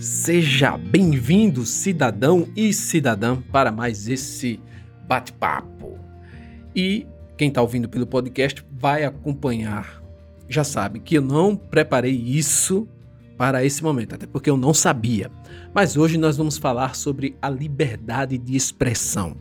Seja 0.00 0.78
bem-vindo, 0.78 1.66
cidadão 1.66 2.46
e 2.54 2.72
cidadã, 2.72 3.36
para 3.50 3.72
mais 3.72 4.06
esse 4.06 4.60
bate-papo. 5.08 5.98
E 6.74 7.04
quem 7.36 7.48
está 7.48 7.60
ouvindo 7.60 7.88
pelo 7.88 8.06
podcast 8.06 8.64
vai 8.70 9.02
acompanhar. 9.04 10.00
Já 10.48 10.62
sabe 10.62 11.00
que 11.00 11.16
eu 11.16 11.22
não 11.22 11.56
preparei 11.56 12.14
isso 12.14 12.86
para 13.36 13.64
esse 13.64 13.82
momento, 13.82 14.14
até 14.14 14.24
porque 14.24 14.48
eu 14.48 14.56
não 14.56 14.72
sabia. 14.72 15.32
Mas 15.74 15.96
hoje 15.96 16.16
nós 16.16 16.36
vamos 16.36 16.58
falar 16.58 16.94
sobre 16.94 17.36
a 17.42 17.50
liberdade 17.50 18.38
de 18.38 18.54
expressão. 18.54 19.36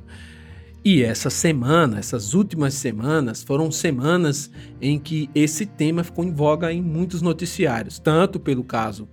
E 0.84 1.04
essa 1.04 1.30
semana, 1.30 2.00
essas 2.00 2.34
últimas 2.34 2.74
semanas, 2.74 3.44
foram 3.44 3.71
semanas 3.71 4.50
em 4.82 4.98
que 4.98 5.30
esse 5.36 5.68
tema 5.68 6.04
ficou 6.04 6.26
em 6.26 6.34
voga 6.34 6.74
em 6.74 6.82
muitos 6.82 7.21
noticiários, 7.21 8.00
tanto 8.00 8.39
pelo 8.39 8.64
caso 8.64 9.08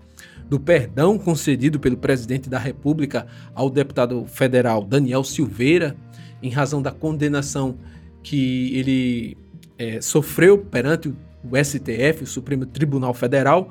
do 0.49 0.61
perdão 0.61 1.19
concedido 1.19 1.81
pelo 1.81 1.97
presidente 1.97 2.49
da 2.49 2.59
República 2.59 3.27
ao 3.55 3.71
deputado 3.71 4.25
federal 4.27 4.85
Daniel 4.85 5.25
Silveira, 5.25 5.97
em 6.43 6.51
razão 6.51 6.83
da 6.83 6.91
condenação 6.91 7.77
que 8.23 8.77
ele 8.77 9.37
é, 9.79 10.01
sofreu 10.01 10.59
perante 10.59 11.09
o 11.09 11.65
STF, 11.65 12.25
o 12.25 12.27
Supremo 12.27 12.67
Tribunal 12.67 13.15
Federal, 13.15 13.71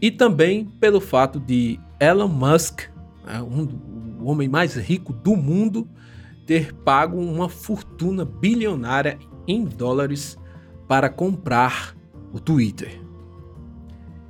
e 0.00 0.10
também 0.10 0.64
pelo 0.64 1.00
fato 1.00 1.38
de 1.38 1.78
Elon 1.98 2.28
Musk, 2.28 2.82
né, 3.26 3.42
um, 3.42 3.68
o 4.20 4.30
homem 4.30 4.48
mais 4.48 4.74
rico 4.76 5.12
do 5.12 5.36
mundo, 5.36 5.88
ter 6.46 6.72
pago 6.72 7.18
uma 7.18 7.48
fortuna 7.48 8.24
bilionária 8.24 9.18
em 9.46 9.64
dólares 9.64 10.38
para 10.88 11.08
comprar 11.08 11.96
o 12.32 12.40
Twitter. 12.40 13.00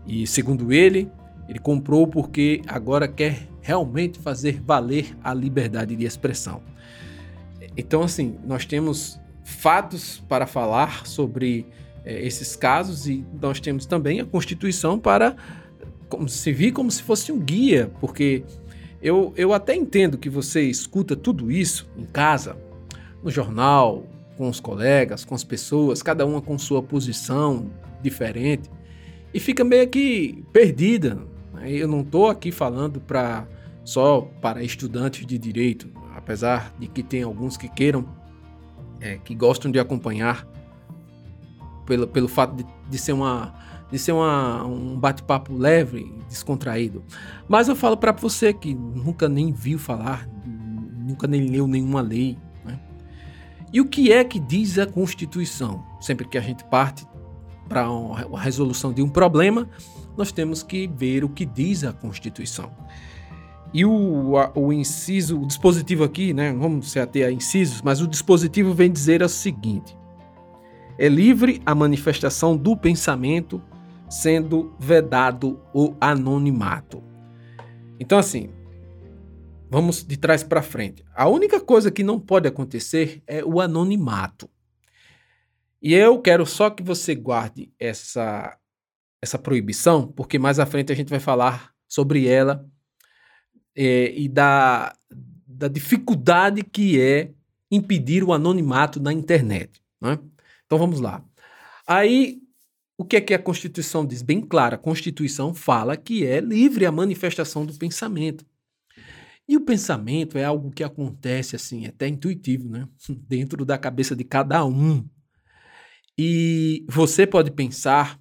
E 0.06 0.26
segundo 0.26 0.72
ele, 0.72 1.10
ele 1.50 1.58
comprou 1.58 2.06
porque 2.06 2.62
agora 2.68 3.08
quer 3.08 3.48
realmente 3.60 4.20
fazer 4.20 4.62
valer 4.64 5.16
a 5.22 5.34
liberdade 5.34 5.96
de 5.96 6.04
expressão. 6.04 6.62
Então, 7.76 8.02
assim, 8.02 8.36
nós 8.46 8.64
temos 8.64 9.20
fatos 9.42 10.22
para 10.28 10.46
falar 10.46 11.08
sobre 11.08 11.66
é, 12.04 12.24
esses 12.24 12.54
casos 12.54 13.08
e 13.08 13.24
nós 13.42 13.58
temos 13.58 13.84
também 13.84 14.20
a 14.20 14.24
Constituição 14.24 14.96
para 14.96 15.34
como, 16.08 16.28
se 16.28 16.52
vir 16.52 16.70
como 16.70 16.88
se 16.88 17.02
fosse 17.02 17.32
um 17.32 17.40
guia, 17.40 17.90
porque 18.00 18.44
eu, 19.02 19.32
eu 19.36 19.52
até 19.52 19.74
entendo 19.74 20.16
que 20.16 20.30
você 20.30 20.62
escuta 20.62 21.16
tudo 21.16 21.50
isso 21.50 21.90
em 21.98 22.04
casa, 22.04 22.56
no 23.24 23.30
jornal, 23.30 24.06
com 24.36 24.48
os 24.48 24.60
colegas, 24.60 25.24
com 25.24 25.34
as 25.34 25.42
pessoas, 25.42 26.00
cada 26.00 26.24
uma 26.24 26.40
com 26.40 26.56
sua 26.56 26.80
posição 26.80 27.66
diferente, 28.00 28.70
e 29.34 29.40
fica 29.40 29.64
meio 29.64 29.88
que 29.88 30.44
perdida 30.52 31.18
eu 31.64 31.88
não 31.88 32.00
estou 32.00 32.28
aqui 32.28 32.50
falando 32.50 33.00
para 33.00 33.46
só 33.84 34.20
para 34.40 34.62
estudantes 34.62 35.26
de 35.26 35.38
direito, 35.38 35.88
apesar 36.14 36.72
de 36.78 36.86
que 36.86 37.02
tem 37.02 37.22
alguns 37.22 37.56
que 37.56 37.68
queiram, 37.68 38.06
é, 39.00 39.18
que 39.18 39.34
gostam 39.34 39.70
de 39.70 39.78
acompanhar 39.78 40.46
pelo, 41.86 42.06
pelo 42.06 42.28
fato 42.28 42.54
de, 42.56 42.66
de 42.88 42.98
ser 42.98 43.12
uma 43.12 43.54
de 43.90 43.98
ser 43.98 44.12
uma, 44.12 44.64
um 44.64 44.96
bate-papo 44.96 45.52
leve, 45.52 46.14
descontraído. 46.28 47.02
Mas 47.48 47.68
eu 47.68 47.74
falo 47.74 47.96
para 47.96 48.12
você 48.12 48.52
que 48.52 48.72
nunca 48.72 49.28
nem 49.28 49.52
viu 49.52 49.78
falar, 49.78 50.28
nunca 50.96 51.26
nem 51.26 51.48
leu 51.48 51.66
nenhuma 51.66 52.00
lei. 52.00 52.38
Né? 52.64 52.78
E 53.72 53.80
o 53.80 53.88
que 53.88 54.12
é 54.12 54.22
que 54.22 54.38
diz 54.38 54.78
a 54.78 54.86
Constituição? 54.86 55.84
Sempre 56.00 56.28
que 56.28 56.38
a 56.38 56.40
gente 56.40 56.62
parte 56.66 57.04
para 57.68 57.84
a 57.84 58.40
resolução 58.40 58.92
de 58.92 59.02
um 59.02 59.08
problema, 59.08 59.68
nós 60.16 60.32
temos 60.32 60.62
que 60.62 60.86
ver 60.86 61.24
o 61.24 61.28
que 61.28 61.44
diz 61.44 61.84
a 61.84 61.92
Constituição. 61.92 62.70
E 63.72 63.84
o, 63.84 64.32
o 64.54 64.72
inciso, 64.72 65.40
o 65.40 65.46
dispositivo 65.46 66.02
aqui, 66.02 66.34
né? 66.34 66.52
Vamos 66.52 66.90
se 66.90 66.98
ater 66.98 67.26
a 67.26 67.30
incisos, 67.30 67.82
mas 67.82 68.00
o 68.00 68.08
dispositivo 68.08 68.74
vem 68.74 68.90
dizer 68.90 69.22
o 69.22 69.28
seguinte: 69.28 69.96
é 70.98 71.08
livre 71.08 71.62
a 71.64 71.74
manifestação 71.74 72.56
do 72.56 72.76
pensamento, 72.76 73.62
sendo 74.08 74.74
vedado 74.78 75.60
o 75.72 75.94
anonimato. 76.00 77.02
Então, 77.98 78.18
assim, 78.18 78.50
vamos 79.70 80.04
de 80.04 80.16
trás 80.16 80.42
para 80.42 80.62
frente. 80.62 81.04
A 81.14 81.28
única 81.28 81.60
coisa 81.60 81.90
que 81.92 82.02
não 82.02 82.18
pode 82.18 82.48
acontecer 82.48 83.22
é 83.26 83.44
o 83.44 83.60
anonimato. 83.60 84.50
E 85.80 85.94
eu 85.94 86.20
quero 86.20 86.44
só 86.44 86.68
que 86.68 86.82
você 86.82 87.14
guarde 87.14 87.72
essa 87.78 88.58
essa 89.22 89.38
proibição, 89.38 90.06
porque 90.08 90.38
mais 90.38 90.58
à 90.58 90.66
frente 90.66 90.92
a 90.92 90.96
gente 90.96 91.10
vai 91.10 91.20
falar 91.20 91.72
sobre 91.88 92.26
ela 92.26 92.66
é, 93.76 94.12
e 94.18 94.28
da, 94.28 94.96
da 95.46 95.68
dificuldade 95.68 96.62
que 96.62 97.00
é 97.00 97.32
impedir 97.70 98.24
o 98.24 98.32
anonimato 98.32 99.00
na 99.00 99.12
internet. 99.12 99.80
Né? 100.00 100.18
Então 100.66 100.78
vamos 100.78 101.00
lá. 101.00 101.24
Aí, 101.86 102.40
o 102.96 103.04
que 103.04 103.16
é 103.16 103.20
que 103.20 103.34
a 103.34 103.38
Constituição 103.38 104.06
diz? 104.06 104.22
Bem 104.22 104.40
clara, 104.40 104.76
a 104.76 104.78
Constituição 104.78 105.54
fala 105.54 105.96
que 105.96 106.24
é 106.24 106.40
livre 106.40 106.86
a 106.86 106.92
manifestação 106.92 107.66
do 107.66 107.74
pensamento. 107.74 108.44
E 109.48 109.56
o 109.56 109.64
pensamento 109.64 110.38
é 110.38 110.44
algo 110.44 110.70
que 110.70 110.84
acontece 110.84 111.56
assim, 111.56 111.86
até 111.86 112.06
intuitivo, 112.06 112.68
né? 112.68 112.86
Dentro 113.26 113.64
da 113.64 113.76
cabeça 113.76 114.14
de 114.14 114.22
cada 114.22 114.64
um. 114.64 115.04
E 116.16 116.84
você 116.88 117.26
pode 117.26 117.50
pensar 117.50 118.20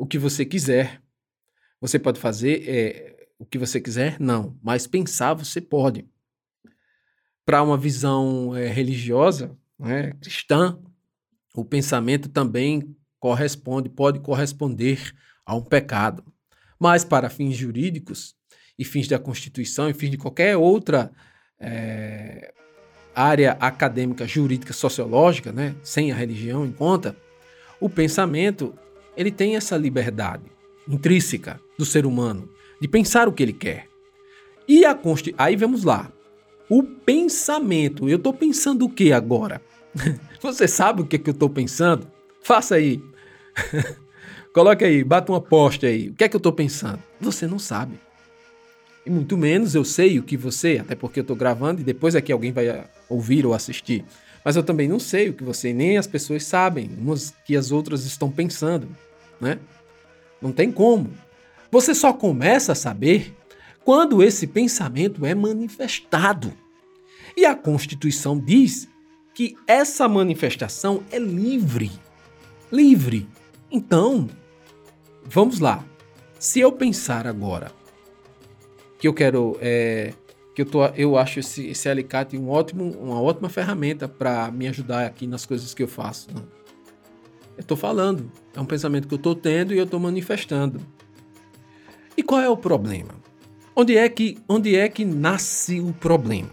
o 0.00 0.06
que 0.06 0.16
você 0.16 0.46
quiser. 0.46 1.02
Você 1.78 1.98
pode 1.98 2.18
fazer 2.18 2.66
é, 2.66 3.28
o 3.38 3.44
que 3.44 3.58
você 3.58 3.78
quiser? 3.78 4.18
Não. 4.18 4.58
Mas 4.62 4.86
pensar 4.86 5.34
você 5.34 5.60
pode. 5.60 6.08
Para 7.44 7.62
uma 7.62 7.76
visão 7.76 8.56
é, 8.56 8.66
religiosa, 8.66 9.54
né, 9.78 10.14
cristã, 10.14 10.78
o 11.54 11.66
pensamento 11.66 12.30
também 12.30 12.96
corresponde, 13.18 13.90
pode 13.90 14.20
corresponder 14.20 15.12
a 15.44 15.54
um 15.54 15.62
pecado. 15.62 16.24
Mas 16.78 17.04
para 17.04 17.28
fins 17.28 17.54
jurídicos 17.54 18.34
e 18.78 18.86
fins 18.86 19.06
da 19.06 19.18
Constituição 19.18 19.90
e 19.90 19.94
fins 19.94 20.10
de 20.10 20.16
qualquer 20.16 20.56
outra 20.56 21.12
é, 21.58 22.54
área 23.14 23.52
acadêmica, 23.60 24.26
jurídica, 24.26 24.72
sociológica, 24.72 25.52
né, 25.52 25.74
sem 25.82 26.10
a 26.10 26.14
religião 26.14 26.64
em 26.64 26.72
conta, 26.72 27.14
o 27.78 27.90
pensamento 27.90 28.74
ele 29.20 29.30
tem 29.30 29.54
essa 29.54 29.76
liberdade 29.76 30.44
intrínseca 30.88 31.60
do 31.76 31.84
ser 31.84 32.06
humano 32.06 32.48
de 32.80 32.88
pensar 32.88 33.28
o 33.28 33.32
que 33.32 33.42
ele 33.42 33.52
quer. 33.52 33.86
E 34.66 34.82
a 34.82 34.94
consti... 34.94 35.34
aí 35.36 35.56
vamos 35.56 35.84
lá. 35.84 36.10
O 36.70 36.82
pensamento, 36.82 38.08
eu 38.08 38.16
estou 38.16 38.32
pensando 38.32 38.86
o 38.86 38.88
que 38.88 39.12
agora? 39.12 39.60
Você 40.40 40.66
sabe 40.66 41.02
o 41.02 41.06
que, 41.06 41.16
é 41.16 41.18
que 41.18 41.28
eu 41.28 41.34
estou 41.34 41.50
pensando? 41.50 42.10
Faça 42.42 42.76
aí. 42.76 43.02
Coloque 44.54 44.84
aí, 44.84 45.04
bata 45.04 45.30
uma 45.30 45.40
poste 45.40 45.84
aí. 45.84 46.08
O 46.08 46.14
que 46.14 46.24
é 46.24 46.28
que 46.28 46.36
eu 46.36 46.38
estou 46.38 46.52
pensando? 46.52 47.02
Você 47.20 47.46
não 47.46 47.58
sabe. 47.58 48.00
E 49.04 49.10
muito 49.10 49.36
menos 49.36 49.74
eu 49.74 49.84
sei 49.84 50.18
o 50.18 50.22
que 50.22 50.36
você, 50.36 50.78
até 50.80 50.94
porque 50.94 51.20
eu 51.20 51.22
estou 51.22 51.36
gravando 51.36 51.82
e 51.82 51.84
depois 51.84 52.14
é 52.14 52.22
que 52.22 52.32
alguém 52.32 52.52
vai 52.52 52.84
ouvir 53.06 53.44
ou 53.44 53.52
assistir. 53.52 54.02
Mas 54.42 54.56
eu 54.56 54.62
também 54.62 54.88
não 54.88 54.98
sei 54.98 55.28
o 55.28 55.34
que 55.34 55.44
você, 55.44 55.74
nem 55.74 55.98
as 55.98 56.06
pessoas 56.06 56.44
sabem, 56.44 56.90
umas 56.96 57.34
que 57.44 57.54
as 57.54 57.70
outras 57.70 58.06
estão 58.06 58.30
pensando 58.30 58.88
né? 59.40 59.58
Não 60.40 60.52
tem 60.52 60.70
como. 60.70 61.10
Você 61.70 61.94
só 61.94 62.12
começa 62.12 62.72
a 62.72 62.74
saber 62.74 63.34
quando 63.84 64.22
esse 64.22 64.46
pensamento 64.46 65.24
é 65.24 65.34
manifestado. 65.34 66.52
E 67.36 67.44
a 67.44 67.54
Constituição 67.54 68.38
diz 68.38 68.88
que 69.34 69.56
essa 69.66 70.08
manifestação 70.08 71.02
é 71.10 71.18
livre. 71.18 71.90
Livre. 72.70 73.28
Então, 73.70 74.28
vamos 75.24 75.60
lá. 75.60 75.84
Se 76.38 76.60
eu 76.60 76.72
pensar 76.72 77.26
agora 77.26 77.72
que 78.98 79.08
eu 79.08 79.14
quero. 79.14 79.56
É, 79.60 80.12
que 80.54 80.62
eu, 80.62 80.66
tô, 80.66 80.84
eu 80.88 81.16
acho 81.16 81.38
esse, 81.40 81.68
esse 81.68 81.88
alicate 81.88 82.36
um 82.36 82.50
ótimo, 82.50 82.84
uma 83.00 83.20
ótima 83.20 83.48
ferramenta 83.48 84.08
para 84.08 84.50
me 84.50 84.66
ajudar 84.68 85.06
aqui 85.06 85.26
nas 85.26 85.46
coisas 85.46 85.72
que 85.72 85.82
eu 85.82 85.88
faço. 85.88 86.28
Não? 86.34 86.59
Eu 87.60 87.62
estou 87.62 87.76
falando. 87.76 88.32
É 88.56 88.60
um 88.60 88.64
pensamento 88.64 89.06
que 89.06 89.12
eu 89.12 89.18
estou 89.18 89.34
tendo 89.34 89.74
e 89.74 89.76
eu 89.76 89.84
estou 89.84 90.00
manifestando. 90.00 90.80
E 92.16 92.22
qual 92.22 92.40
é 92.40 92.48
o 92.48 92.56
problema? 92.56 93.10
Onde 93.76 93.98
é 93.98 94.08
que, 94.08 94.38
onde 94.48 94.74
é 94.74 94.88
que 94.88 95.04
nasce 95.04 95.78
o 95.78 95.92
problema? 95.92 96.48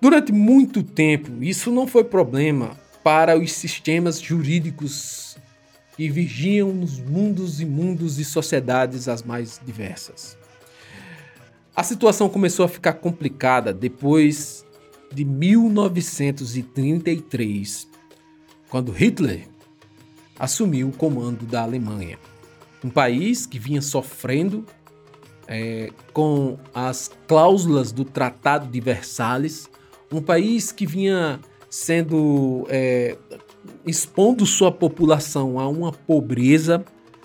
Durante 0.00 0.30
muito 0.30 0.84
tempo, 0.84 1.42
isso 1.42 1.72
não 1.72 1.88
foi 1.88 2.04
problema 2.04 2.70
para 3.02 3.36
os 3.36 3.52
sistemas 3.52 4.20
jurídicos 4.20 5.36
que 5.96 6.08
vigiam 6.08 6.72
nos 6.72 7.00
mundos 7.00 7.60
e 7.60 7.66
mundos 7.66 8.20
e 8.20 8.24
sociedades 8.24 9.08
as 9.08 9.24
mais 9.24 9.60
diversas. 9.66 10.38
A 11.74 11.82
situação 11.82 12.28
começou 12.28 12.64
a 12.64 12.68
ficar 12.68 12.92
complicada 12.92 13.74
depois 13.74 14.64
de 15.12 15.24
1933, 15.24 17.90
quando 18.72 18.90
Hitler 18.90 19.46
assumiu 20.38 20.88
o 20.88 20.92
comando 20.92 21.44
da 21.44 21.60
Alemanha, 21.60 22.18
um 22.82 22.88
país 22.88 23.44
que 23.44 23.58
vinha 23.58 23.82
sofrendo 23.82 24.64
é, 25.46 25.90
com 26.14 26.58
as 26.72 27.10
cláusulas 27.28 27.92
do 27.92 28.02
Tratado 28.02 28.66
de 28.68 28.80
Versalhes, 28.80 29.68
um 30.10 30.22
país 30.22 30.72
que 30.72 30.86
vinha 30.86 31.38
sendo 31.68 32.66
é, 32.70 33.18
expondo 33.84 34.46
sua 34.46 34.72
população 34.72 35.60
a 35.60 35.68
uma 35.68 35.92
pobreza, 35.92 36.82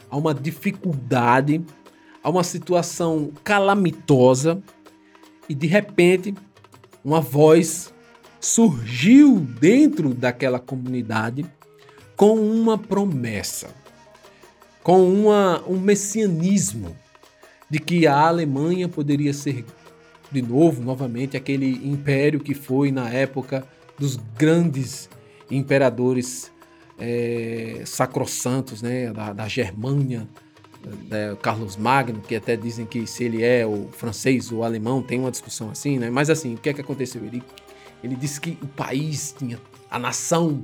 a 0.09 0.17
uma 0.17 0.33
dificuldade, 0.33 1.63
a 2.21 2.29
uma 2.29 2.43
situação 2.43 3.31
calamitosa, 3.41 4.61
e 5.47 5.55
de 5.55 5.65
repente 5.65 6.35
uma 7.05 7.21
voz 7.21 7.93
surgiu 8.39 9.39
dentro 9.39 10.13
daquela 10.13 10.59
comunidade 10.59 11.45
com 12.15 12.35
uma 12.35 12.77
promessa, 12.77 13.69
com 14.83 15.07
uma, 15.11 15.63
um 15.67 15.79
messianismo 15.79 16.95
de 17.69 17.79
que 17.79 18.07
a 18.07 18.27
Alemanha 18.27 18.87
poderia 18.87 19.33
ser 19.33 19.65
de 20.31 20.41
novo, 20.41 20.83
novamente, 20.83 21.37
aquele 21.37 21.87
império 21.87 22.39
que 22.39 22.53
foi 22.53 22.91
na 22.91 23.09
época 23.09 23.65
dos 23.97 24.17
grandes 24.37 25.09
imperadores 25.49 26.51
é, 26.99 27.81
sacrossantos 27.85 28.81
né, 28.81 29.11
da, 29.13 29.33
da 29.33 29.47
Germânia, 29.47 30.27
né, 31.09 31.35
Carlos 31.41 31.75
Magno, 31.77 32.21
que 32.21 32.35
até 32.35 32.55
dizem 32.55 32.85
que 32.85 33.07
se 33.07 33.23
ele 33.23 33.43
é 33.43 33.65
o 33.65 33.87
francês 33.91 34.51
ou 34.51 34.63
alemão, 34.63 35.01
tem 35.01 35.19
uma 35.19 35.31
discussão 35.31 35.69
assim, 35.69 35.97
né? 35.97 36.09
Mas 36.09 36.29
assim, 36.29 36.55
o 36.55 36.57
que 36.57 36.69
é 36.69 36.73
que 36.73 36.81
aconteceu? 36.81 37.23
Ele, 37.25 37.43
ele 38.03 38.15
disse 38.15 38.39
que 38.39 38.57
o 38.61 38.67
país 38.67 39.33
tinha, 39.37 39.59
a 39.89 39.97
nação 39.97 40.63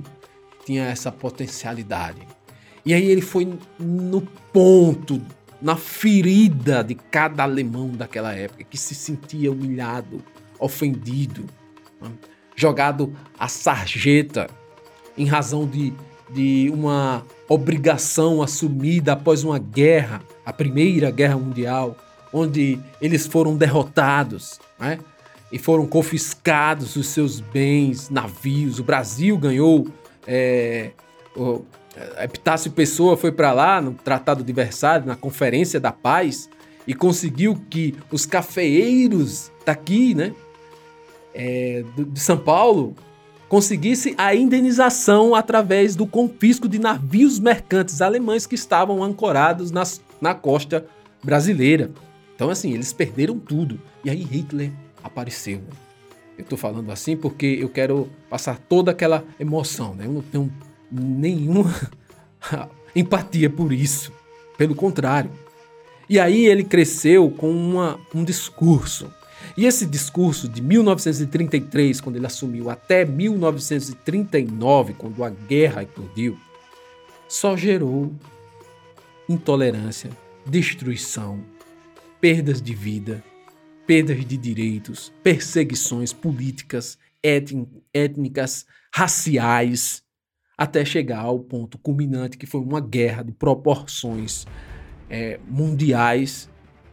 tinha 0.64 0.84
essa 0.84 1.10
potencialidade. 1.10 2.26
E 2.84 2.92
aí 2.92 3.06
ele 3.06 3.22
foi 3.22 3.58
no 3.78 4.20
ponto, 4.52 5.20
na 5.60 5.76
ferida 5.76 6.84
de 6.84 6.94
cada 6.94 7.42
alemão 7.42 7.88
daquela 7.88 8.34
época, 8.34 8.64
que 8.64 8.76
se 8.76 8.94
sentia 8.94 9.50
humilhado, 9.50 10.22
ofendido, 10.58 11.44
né? 12.00 12.10
jogado 12.54 13.14
à 13.38 13.48
sarjeta 13.48 14.48
em 15.16 15.26
razão 15.26 15.66
de, 15.66 15.92
de 16.30 16.70
uma 16.72 17.24
obrigação 17.48 18.42
assumida 18.42 19.14
após 19.14 19.44
uma 19.44 19.58
guerra, 19.58 20.22
a 20.44 20.52
Primeira 20.52 21.10
Guerra 21.10 21.36
Mundial, 21.36 21.96
onde 22.32 22.78
eles 23.00 23.26
foram 23.26 23.56
derrotados 23.56 24.58
né? 24.78 24.98
E 25.54 25.58
foram 25.58 25.86
confiscados 25.86 26.96
os 26.96 27.06
seus 27.06 27.38
bens, 27.38 28.10
navios. 28.10 28.80
O 28.80 28.82
Brasil 28.82 29.38
ganhou. 29.38 29.86
É, 30.26 30.90
o, 31.36 31.62
Epitácio 32.20 32.72
Pessoa 32.72 33.16
foi 33.16 33.30
para 33.30 33.52
lá 33.52 33.80
no 33.80 33.92
Tratado 33.94 34.42
de 34.42 34.52
Versalhes, 34.52 35.06
na 35.06 35.14
Conferência 35.14 35.78
da 35.78 35.92
Paz, 35.92 36.50
e 36.88 36.92
conseguiu 36.92 37.54
que 37.70 37.94
os 38.10 38.26
cafeeiros 38.26 39.52
daqui, 39.64 40.12
né, 40.12 40.34
é, 41.32 41.84
de 41.96 42.18
São 42.18 42.36
Paulo, 42.36 42.96
conseguisse 43.48 44.12
a 44.18 44.34
indenização 44.34 45.36
através 45.36 45.94
do 45.94 46.04
confisco 46.04 46.68
de 46.68 46.80
navios 46.80 47.38
mercantes 47.38 48.02
alemães 48.02 48.44
que 48.44 48.56
estavam 48.56 49.04
ancorados 49.04 49.70
nas, 49.70 50.02
na 50.20 50.34
costa 50.34 50.84
brasileira. 51.22 51.92
Então, 52.34 52.50
assim, 52.50 52.72
eles 52.74 52.92
perderam 52.92 53.38
tudo. 53.38 53.80
E 54.04 54.10
aí 54.10 54.24
Hitler 54.24 54.72
apareceu. 55.04 55.62
Eu 56.36 56.42
estou 56.42 56.58
falando 56.58 56.90
assim 56.90 57.16
porque 57.16 57.46
eu 57.60 57.68
quero 57.68 58.10
passar 58.28 58.58
toda 58.58 58.90
aquela 58.90 59.24
emoção. 59.38 59.94
Né? 59.94 60.06
Eu 60.06 60.12
não 60.12 60.22
tenho 60.22 60.52
nenhuma 60.90 61.72
empatia 62.96 63.48
por 63.48 63.72
isso. 63.72 64.12
Pelo 64.58 64.74
contrário. 64.74 65.30
E 66.08 66.18
aí 66.18 66.46
ele 66.46 66.64
cresceu 66.64 67.30
com 67.30 67.50
uma, 67.50 68.00
um 68.14 68.24
discurso 68.24 69.10
e 69.56 69.66
esse 69.66 69.86
discurso 69.86 70.48
de 70.48 70.60
1933, 70.62 72.00
quando 72.00 72.16
ele 72.16 72.26
assumiu, 72.26 72.70
até 72.70 73.04
1939, 73.04 74.94
quando 74.94 75.22
a 75.22 75.30
guerra 75.30 75.84
eclodiu, 75.84 76.36
só 77.28 77.56
gerou 77.56 78.12
intolerância, 79.28 80.10
destruição, 80.44 81.40
perdas 82.20 82.60
de 82.60 82.74
vida, 82.74 83.22
perdas 83.86 84.24
de 84.24 84.36
direitos, 84.36 85.12
perseguições 85.22 86.12
políticas, 86.12 86.98
étnicas, 87.92 88.66
raciais, 88.92 90.02
até 90.56 90.84
chegar 90.84 91.20
ao 91.20 91.40
ponto 91.40 91.76
culminante 91.78 92.38
que 92.38 92.46
foi 92.46 92.60
uma 92.60 92.80
guerra 92.80 93.22
de 93.22 93.32
proporções 93.32 94.46
é, 95.10 95.40
mundiais 95.48 96.48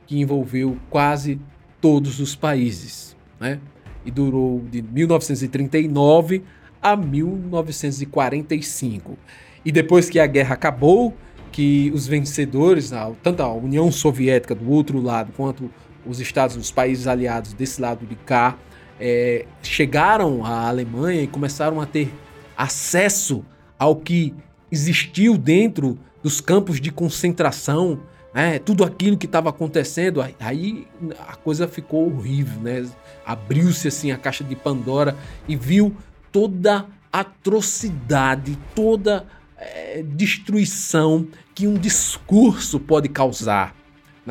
que 0.08 0.20
envolveu 0.20 0.80
quase 0.90 1.40
todos 1.80 2.20
os 2.20 2.36
países, 2.36 3.16
né? 3.40 3.62
E 4.04 4.12
durou 4.12 4.60
de 4.62 4.82
1939 4.82 6.44
a 6.82 6.98
1945. 6.98 9.16
E 9.64 9.72
depois 9.72 10.10
que 10.10 10.20
a 10.20 10.26
guerra 10.26 10.56
acabou, 10.56 11.16
que 11.52 11.92
os 11.94 12.08
vencedores, 12.08 12.92
tanto 13.22 13.44
a 13.44 13.54
União 13.54 13.92
Soviética 13.92 14.56
do 14.56 14.72
outro 14.72 15.00
lado 15.02 15.34
quanto 15.36 15.70
os 16.06 16.20
Estados, 16.20 16.56
os 16.56 16.72
países 16.72 17.08
aliados 17.08 17.54
desse 17.54 17.82
lado 17.82 18.06
de 18.06 18.16
cá, 18.16 18.58
é, 19.00 19.46
chegaram 19.62 20.46
à 20.46 20.68
Alemanha 20.68 21.22
e 21.22 21.28
começaram 21.28 21.82
a 21.82 21.86
ter 21.86 22.14
acesso 22.58 23.44
ao 23.78 23.96
que 23.96 24.34
existiu 24.72 25.38
dentro 25.38 25.98
dos 26.22 26.40
campos 26.40 26.80
de 26.80 26.92
concentração 26.92 28.00
né? 28.34 28.60
Tudo 28.60 28.84
aquilo 28.84 29.18
que 29.18 29.26
estava 29.26 29.50
acontecendo, 29.50 30.24
aí 30.40 30.88
a 31.28 31.36
coisa 31.36 31.68
ficou 31.68 32.08
horrível, 32.08 32.62
né? 32.62 32.90
Abriu-se 33.26 33.88
assim 33.88 34.12
a 34.12 34.18
caixa 34.18 34.44
de 34.44 34.56
Pandora 34.56 35.16
e 35.48 35.56
viu 35.56 35.96
toda 36.32 36.86
atrocidade, 37.12 38.58
toda 38.74 39.26
é, 39.58 40.02
destruição 40.02 41.28
que 41.54 41.68
um 41.68 41.74
discurso 41.74 42.80
pode 42.80 43.10
causar 43.10 43.76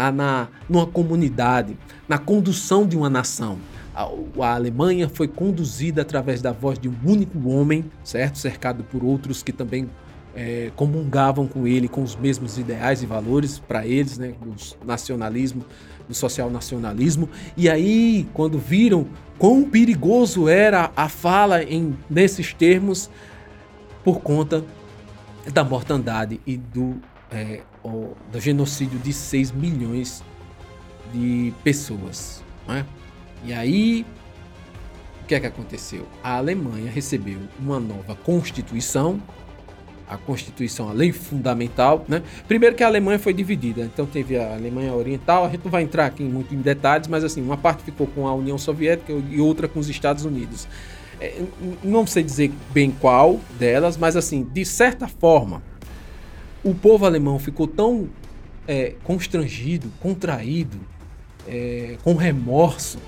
na, 0.00 0.12
na 0.12 0.48
numa 0.68 0.86
comunidade, 0.86 1.76
na 2.08 2.16
condução 2.16 2.86
de 2.86 2.96
uma 2.96 3.10
nação. 3.10 3.58
A, 3.94 4.08
a 4.40 4.54
Alemanha 4.54 5.08
foi 5.08 5.28
conduzida 5.28 6.00
através 6.00 6.40
da 6.40 6.52
voz 6.52 6.78
de 6.78 6.88
um 6.88 6.94
único 7.04 7.48
homem, 7.48 7.84
certo? 8.02 8.38
Cercado 8.38 8.84
por 8.84 9.04
outros 9.04 9.42
que 9.42 9.52
também 9.52 9.90
é, 10.34 10.70
comungavam 10.76 11.46
com 11.46 11.66
ele, 11.66 11.88
com 11.88 12.02
os 12.02 12.16
mesmos 12.16 12.56
ideais 12.58 13.02
e 13.02 13.06
valores 13.06 13.58
para 13.58 13.86
eles, 13.86 14.16
né, 14.16 14.32
do 14.40 14.54
nacionalismo, 14.86 15.64
do 16.08 16.14
social 16.14 16.48
nacionalismo. 16.48 17.28
E 17.56 17.68
aí, 17.68 18.26
quando 18.32 18.58
viram 18.58 19.06
quão 19.38 19.64
perigoso 19.64 20.48
era 20.48 20.90
a 20.96 21.08
fala 21.08 21.62
em 21.62 21.96
nesses 22.08 22.54
termos, 22.54 23.10
por 24.04 24.20
conta 24.20 24.64
da 25.52 25.64
mortandade 25.64 26.40
e 26.46 26.56
do, 26.56 26.96
é, 27.32 27.62
o, 27.84 28.14
do 28.30 28.40
genocídio 28.40 28.98
de 28.98 29.12
6 29.12 29.52
milhões 29.52 30.22
de 31.12 31.52
pessoas. 31.62 32.42
Né? 32.66 32.84
E 33.44 33.52
aí, 33.52 34.06
o 35.22 35.26
que 35.26 35.34
é 35.34 35.40
que 35.40 35.46
aconteceu? 35.46 36.06
A 36.22 36.36
Alemanha 36.36 36.90
recebeu 36.90 37.38
uma 37.58 37.78
nova 37.80 38.14
constituição 38.14 39.20
a 40.10 40.16
Constituição, 40.16 40.90
a 40.90 40.92
lei 40.92 41.12
fundamental, 41.12 42.04
né? 42.08 42.20
Primeiro 42.48 42.74
que 42.74 42.82
a 42.82 42.88
Alemanha 42.88 43.18
foi 43.18 43.32
dividida, 43.32 43.82
então 43.82 44.04
teve 44.04 44.36
a 44.36 44.54
Alemanha 44.54 44.92
Oriental, 44.92 45.44
a 45.44 45.48
gente 45.48 45.62
não 45.62 45.70
vai 45.70 45.84
entrar 45.84 46.06
aqui 46.06 46.24
muito 46.24 46.52
em 46.52 46.58
detalhes, 46.58 47.06
mas 47.06 47.22
assim, 47.22 47.40
uma 47.40 47.56
parte 47.56 47.84
ficou 47.84 48.08
com 48.08 48.26
a 48.26 48.34
União 48.34 48.58
Soviética 48.58 49.12
e 49.12 49.40
outra 49.40 49.68
com 49.68 49.78
os 49.78 49.88
Estados 49.88 50.24
Unidos. 50.24 50.66
É, 51.20 51.42
não 51.84 52.06
sei 52.06 52.24
dizer 52.24 52.50
bem 52.72 52.90
qual 52.90 53.38
delas, 53.56 53.96
mas 53.96 54.16
assim, 54.16 54.42
de 54.42 54.64
certa 54.64 55.06
forma, 55.06 55.62
o 56.62 56.74
povo 56.74 57.06
alemão 57.06 57.38
ficou 57.38 57.66
tão 57.66 58.08
é, 58.66 58.94
constrangido, 59.04 59.90
contraído, 60.00 60.78
é, 61.46 61.96
com 62.02 62.14
remorso, 62.14 62.98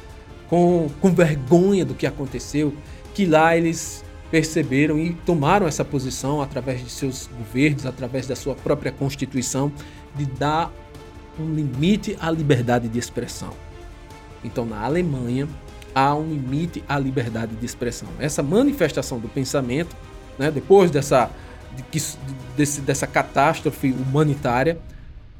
com, 0.48 0.90
com 1.00 1.14
vergonha 1.14 1.84
do 1.84 1.94
que 1.94 2.06
aconteceu, 2.06 2.74
que 3.14 3.26
lá 3.26 3.56
eles 3.56 4.04
perceberam 4.30 4.98
e 4.98 5.12
tomaram 5.12 5.66
essa 5.66 5.84
posição 5.84 6.40
através 6.40 6.82
de 6.82 6.90
seus 6.90 7.28
governos, 7.38 7.84
através 7.84 8.26
da 8.26 8.34
sua 8.34 8.54
própria 8.54 8.90
Constituição, 8.90 9.70
de 10.14 10.24
dar 10.24 10.72
um 11.38 11.54
limite 11.54 12.16
à 12.20 12.30
liberdade 12.30 12.88
de 12.88 12.98
expressão. 12.98 13.50
Então, 14.42 14.64
na 14.64 14.82
Alemanha, 14.82 15.46
há 15.94 16.14
um 16.14 16.28
limite 16.28 16.82
à 16.88 16.98
liberdade 16.98 17.54
de 17.54 17.64
expressão. 17.64 18.08
Essa 18.18 18.42
manifestação 18.42 19.18
do 19.18 19.28
pensamento, 19.28 19.94
né, 20.38 20.50
depois 20.50 20.90
dessa, 20.90 21.30
de, 21.76 22.00
desse, 22.56 22.80
dessa 22.80 23.06
catástrofe 23.06 23.92
humanitária, 23.92 24.80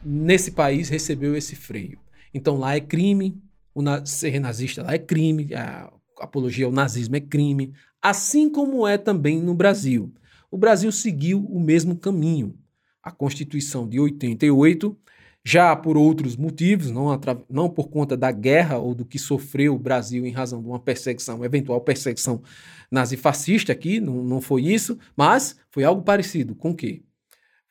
nesse 0.04 0.50
país 0.50 0.88
recebeu 0.88 1.36
esse 1.36 1.54
freio. 1.54 1.98
Então, 2.34 2.56
lá 2.56 2.76
é 2.76 2.80
crime, 2.80 3.40
o 3.74 3.82
ser 4.04 4.38
nazista 4.40 4.82
lá 4.82 4.94
é 4.94 4.98
crime, 4.98 5.54
a 5.54 5.92
apologia 6.18 6.66
ao 6.66 6.72
nazismo 6.72 7.16
é 7.16 7.20
crime, 7.20 7.72
assim 8.00 8.50
como 8.50 8.86
é 8.86 8.98
também 8.98 9.40
no 9.40 9.54
Brasil. 9.54 10.12
O 10.50 10.58
Brasil 10.58 10.90
seguiu 10.92 11.44
o 11.44 11.60
mesmo 11.60 11.96
caminho. 11.96 12.54
A 13.02 13.10
Constituição 13.10 13.88
de 13.88 13.98
88 13.98 14.96
já 15.44 15.74
por 15.74 15.96
outros 15.96 16.36
motivos, 16.36 16.90
não, 16.90 17.08
não 17.50 17.68
por 17.68 17.88
conta 17.88 18.16
da 18.16 18.30
guerra 18.30 18.78
ou 18.78 18.94
do 18.94 19.04
que 19.04 19.18
sofreu 19.18 19.74
o 19.74 19.78
Brasil 19.78 20.24
em 20.24 20.30
razão 20.30 20.62
de 20.62 20.68
uma 20.68 20.78
perseguição, 20.78 21.44
eventual 21.44 21.80
perseguição 21.80 22.42
nazifascista 22.90 23.72
aqui, 23.72 24.00
não, 24.00 24.22
não 24.22 24.40
foi 24.40 24.62
isso, 24.62 24.98
mas 25.16 25.58
foi 25.70 25.82
algo 25.84 26.02
parecido 26.02 26.54
com 26.54 26.70
o 26.70 26.76
quê? 26.76 27.02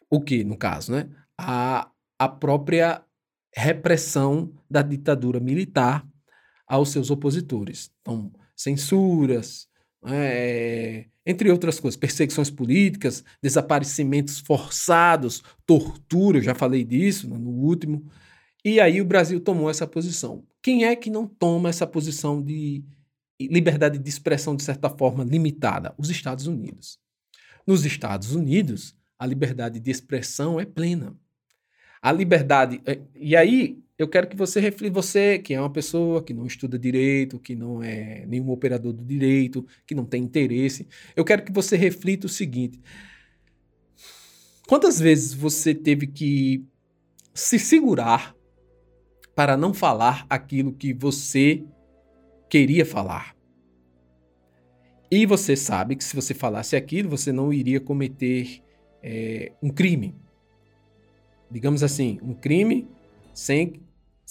O 0.10 0.20
que, 0.20 0.44
no 0.44 0.58
caso, 0.58 0.92
né? 0.92 1.10
A, 1.38 1.90
a 2.20 2.28
própria 2.28 3.04
repressão 3.56 4.54
da 4.70 4.82
ditadura 4.82 5.40
militar 5.40 6.06
aos 6.68 6.90
seus 6.90 7.10
opositores. 7.10 7.92
Então, 8.02 8.32
censuras, 8.56 9.68
é, 10.06 11.06
entre 11.26 11.52
outras 11.52 11.80
coisas, 11.80 11.98
perseguições 11.98 12.50
políticas, 12.50 13.24
desaparecimentos 13.42 14.40
forçados, 14.40 15.44
tortura, 15.66 16.40
eu 16.40 16.44
já 16.44 16.56
falei 16.56 16.84
disso 16.84 17.28
no 17.28 17.52
último. 17.52 18.06
E 18.64 18.80
aí 18.80 19.02
o 19.02 19.06
Brasil 19.06 19.40
tomou 19.40 19.70
essa 19.70 19.88
posição. 19.88 20.44
Quem 20.62 20.86
é 20.86 20.96
que 20.96 21.10
não 21.10 21.28
toma 21.28 21.70
essa 21.70 21.88
posição 21.88 22.42
de 22.42 22.84
liberdade 23.40 23.98
de 23.98 24.10
expressão, 24.10 24.56
de 24.56 24.64
certa 24.64 24.90
forma, 24.90 25.24
limitada? 25.24 25.94
Os 25.98 26.10
Estados 26.10 26.48
Unidos. 26.48 27.00
Nos 27.66 27.86
Estados 27.86 28.36
Unidos, 28.36 28.96
a 29.18 29.26
liberdade 29.26 29.80
de 29.80 29.92
expressão 29.92 30.60
é 30.60 30.66
plena. 30.66 31.16
A 32.02 32.12
liberdade. 32.12 32.82
É, 32.86 33.00
e 33.16 33.36
aí, 33.36 33.80
eu 34.02 34.08
quero 34.08 34.28
que 34.28 34.36
você 34.36 34.60
reflita, 34.60 34.94
você 34.94 35.38
que 35.38 35.54
é 35.54 35.60
uma 35.60 35.70
pessoa 35.70 36.24
que 36.24 36.34
não 36.34 36.48
estuda 36.48 36.80
direito, 36.80 37.38
que 37.38 37.56
não 37.56 37.84
é 37.84 38.26
nenhum 38.26 38.50
operador 38.50 38.94
do 38.94 39.04
direito, 39.04 39.64
que 39.86 39.94
não 39.94 40.06
tem 40.06 40.24
interesse, 40.24 40.88
eu 41.16 41.24
quero 41.24 41.44
que 41.44 41.52
você 41.52 41.78
reflita 41.78 42.26
o 42.26 42.30
seguinte: 42.30 42.82
quantas 44.68 45.00
vezes 45.00 45.36
você 45.36 45.76
teve 45.76 46.08
que 46.08 46.66
se 47.32 47.60
segurar 47.60 48.36
para 49.36 49.56
não 49.56 49.72
falar 49.72 50.26
aquilo 50.28 50.74
que 50.74 50.94
você 50.94 51.64
queria 52.50 52.86
falar? 52.86 53.36
E 55.12 55.28
você 55.28 55.56
sabe 55.56 55.96
que 55.96 56.04
se 56.04 56.16
você 56.16 56.34
falasse 56.34 56.76
aquilo, 56.76 57.08
você 57.08 57.32
não 57.32 57.54
iria 57.54 57.80
cometer 57.80 58.64
é, 59.04 59.52
um 59.62 59.70
crime. 59.70 60.16
Digamos 61.52 61.84
assim, 61.84 62.18
um 62.24 62.34
crime 62.34 62.88
sem 63.32 63.80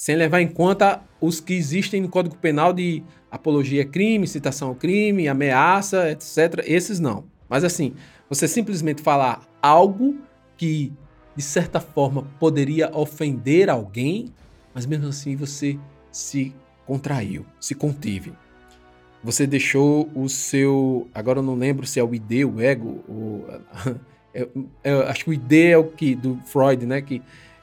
sem 0.01 0.17
levar 0.17 0.41
em 0.41 0.49
conta 0.49 1.03
os 1.21 1.41
que 1.41 1.53
existem 1.53 2.01
no 2.01 2.09
Código 2.09 2.35
Penal 2.35 2.73
de 2.73 3.03
apologia 3.31 3.83
a 3.83 3.85
crime, 3.85 4.27
citação 4.27 4.69
ao 4.69 4.75
crime, 4.75 5.29
ameaça, 5.29 6.11
etc. 6.11 6.65
Esses 6.65 6.99
não. 6.99 7.25
Mas 7.47 7.65
assim, 7.65 7.93
você 8.27 8.49
simplesmente 8.49 9.03
falar 9.03 9.47
algo 9.61 10.17
que 10.57 10.91
de 11.37 11.43
certa 11.43 11.81
forma 11.81 12.27
poderia 12.41 12.91
ofender 12.97 13.69
alguém, 13.69 14.33
mas 14.75 14.87
mesmo 14.87 15.07
assim 15.07 15.37
você 15.37 15.79
se 16.11 16.55
contraiu, 16.87 17.45
se 17.61 17.75
conteve. 17.75 18.33
Você 19.23 19.47
deixou 19.47 20.09
o 20.15 20.31
seu. 20.31 21.09
Agora 21.15 21.41
eu 21.41 21.43
não 21.43 21.57
lembro 21.57 21.87
se 21.87 22.01
é 22.01 22.03
o 22.03 22.15
ID, 22.15 22.47
o 22.47 22.59
ego, 22.59 23.05
eu, 24.33 24.51
eu 24.83 25.07
acho 25.09 25.25
que 25.25 25.31
o 25.31 25.35
ID 25.35 25.53
é 25.53 25.77
o 25.77 25.85
que 25.85 26.15
do 26.15 26.41
Freud, 26.47 26.87
né? 26.87 27.03
Que 27.03 27.21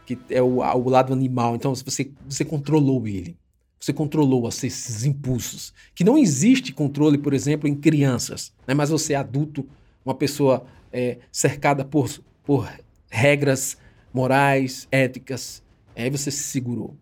que 0.08 0.18
é 0.30 0.42
o, 0.42 0.60
o 0.60 0.90
lado 0.90 1.12
animal. 1.12 1.54
Então 1.54 1.76
você, 1.76 2.10
você 2.26 2.46
controlou 2.46 3.06
ele. 3.06 3.36
Você 3.78 3.92
controlou 3.92 4.48
esses 4.48 5.04
impulsos. 5.04 5.74
Que 5.94 6.04
não 6.04 6.18
existe 6.18 6.72
controle, 6.72 7.18
por 7.18 7.34
exemplo, 7.34 7.68
em 7.68 7.76
crianças. 7.76 8.54
Né? 8.66 8.74
Mas 8.74 8.90
você 8.90 9.14
é 9.14 9.18
adulto, 9.18 9.68
uma 10.06 10.16
pessoa 10.16 10.66
é, 10.94 11.18
cercada 11.30 11.84
por, 11.84 12.10
por 12.46 12.72
regras 13.10 13.78
morais, 14.14 14.88
éticas. 14.90 15.62
Aí 15.94 16.10
você 16.10 16.32
se 16.32 16.44
segurou. 16.44 16.96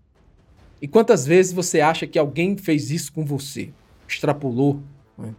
E 0.81 0.87
quantas 0.87 1.27
vezes 1.27 1.53
você 1.53 1.81
acha 1.81 2.07
que 2.07 2.17
alguém 2.17 2.57
fez 2.57 2.89
isso 2.89 3.13
com 3.13 3.23
você? 3.23 3.69
Extrapolou? 4.07 4.81
Né? 5.15 5.33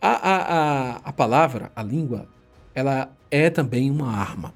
A, 0.00 0.08
a, 0.10 0.36
a, 0.36 0.96
a 0.96 1.12
palavra, 1.12 1.72
a 1.74 1.82
língua, 1.82 2.28
ela 2.74 3.10
é 3.30 3.48
também 3.48 3.90
uma 3.90 4.14
arma. 4.14 4.52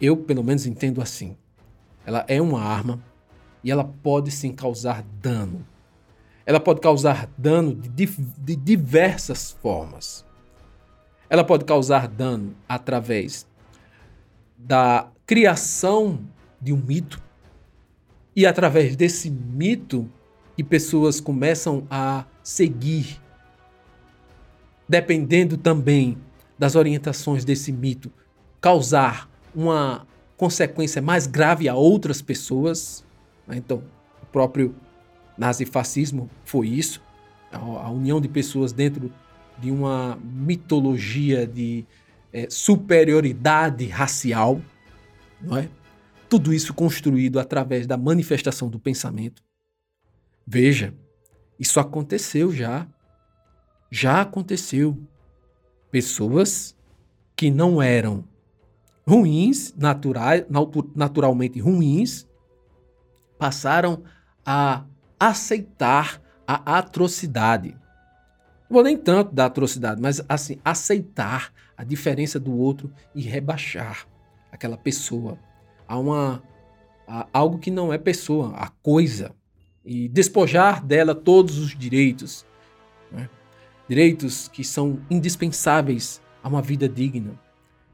Eu, 0.00 0.16
pelo 0.16 0.42
menos, 0.42 0.66
entendo 0.66 1.00
assim. 1.00 1.36
Ela 2.04 2.24
é 2.28 2.40
uma 2.40 2.62
arma 2.62 3.02
e 3.64 3.70
ela 3.70 3.84
pode 3.84 4.30
sim 4.30 4.52
causar 4.52 5.02
dano. 5.20 5.66
Ela 6.44 6.60
pode 6.60 6.80
causar 6.80 7.28
dano 7.36 7.74
de, 7.74 8.06
de 8.06 8.54
diversas 8.54 9.50
formas. 9.50 10.24
Ela 11.28 11.42
pode 11.42 11.64
causar 11.64 12.06
dano 12.06 12.54
através 12.68 13.46
da 14.56 15.08
criação 15.26 16.20
de 16.60 16.72
um 16.72 16.76
mito 16.76 17.20
e 18.34 18.46
através 18.46 18.94
desse 18.94 19.30
mito 19.30 20.08
que 20.56 20.62
pessoas 20.62 21.20
começam 21.20 21.86
a 21.90 22.24
seguir, 22.42 23.20
dependendo 24.88 25.56
também 25.56 26.16
das 26.58 26.76
orientações 26.76 27.44
desse 27.44 27.72
mito, 27.72 28.12
causar 28.60 29.28
uma 29.56 30.06
consequência 30.36 31.00
mais 31.00 31.26
grave 31.26 31.66
a 31.68 31.74
outras 31.74 32.20
pessoas. 32.20 33.02
Né? 33.46 33.56
Então, 33.56 33.82
o 34.22 34.26
próprio 34.26 34.76
nazifascismo 35.36 36.30
foi 36.44 36.68
isso, 36.68 37.02
a, 37.50 37.90
união 37.90 38.20
de 38.20 38.28
pessoas 38.28 38.72
dentro 38.72 39.10
de 39.58 39.70
uma 39.70 40.18
mitologia 40.22 41.46
de 41.46 41.86
é, 42.32 42.48
superioridade 42.50 43.86
racial, 43.86 44.60
não 45.40 45.56
é? 45.56 45.70
Tudo 46.28 46.52
isso 46.52 46.74
construído 46.74 47.38
através 47.38 47.86
da 47.86 47.96
manifestação 47.96 48.68
do 48.68 48.78
pensamento. 48.78 49.42
Veja, 50.46 50.92
isso 51.58 51.78
aconteceu 51.78 52.52
já. 52.52 52.86
Já 53.90 54.22
aconteceu. 54.22 54.98
Pessoas 55.90 56.76
que 57.36 57.50
não 57.50 57.80
eram 57.80 58.24
ruins, 59.06 59.72
naturais, 59.76 60.44
naturalmente 60.94 61.60
ruins, 61.60 62.26
passaram 63.38 64.02
a 64.44 64.84
aceitar 65.18 66.20
a 66.46 66.78
atrocidade. 66.78 67.70
Não 68.68 68.74
vou 68.74 68.82
nem 68.82 68.96
tanto 68.96 69.32
da 69.32 69.46
atrocidade, 69.46 70.00
mas 70.00 70.20
assim, 70.28 70.58
aceitar 70.64 71.52
a 71.76 71.84
diferença 71.84 72.40
do 72.40 72.56
outro 72.56 72.92
e 73.14 73.22
rebaixar 73.22 74.06
aquela 74.50 74.76
pessoa 74.76 75.38
a 75.86 75.98
uma 75.98 76.42
a 77.06 77.28
algo 77.32 77.58
que 77.58 77.70
não 77.70 77.92
é 77.92 77.98
pessoa, 77.98 78.52
a 78.56 78.68
coisa, 78.68 79.32
e 79.84 80.08
despojar 80.08 80.84
dela 80.84 81.14
todos 81.14 81.56
os 81.56 81.76
direitos, 81.78 82.44
né? 83.12 83.30
direitos 83.88 84.48
que 84.48 84.64
são 84.64 85.00
indispensáveis 85.08 86.20
a 86.42 86.48
uma 86.48 86.60
vida 86.60 86.88
digna. 86.88 87.38